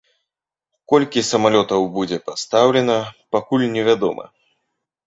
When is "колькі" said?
0.93-1.23